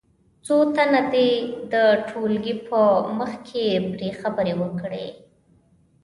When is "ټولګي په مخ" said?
2.09-3.31